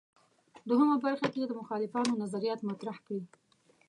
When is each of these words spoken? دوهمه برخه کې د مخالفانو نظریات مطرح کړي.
دوهمه 0.67 0.97
برخه 1.05 1.27
کې 1.33 1.41
د 1.45 1.51
مخالفانو 1.61 2.19
نظریات 2.23 2.59
مطرح 2.71 2.97
کړي. 3.05 3.23